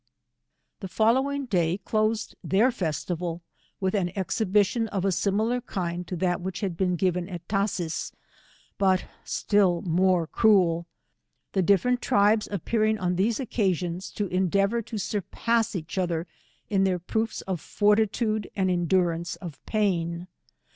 [0.79, 3.43] The following day closed their festival
[3.79, 8.11] with an exhibition of asimilar'*kind, to that which had been given at Tashees,
[8.79, 10.87] but still more cruel;
[11.51, 16.25] the diffe rent tribes appearing on these occasions to endea vour to surpass each other
[16.67, 20.25] in their proofs of forti tude and endurance of pain.